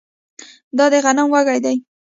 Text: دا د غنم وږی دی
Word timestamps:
دا 0.77 0.85
د 0.91 0.93
غنم 1.05 1.27
وږی 1.33 1.59
دی 1.65 1.75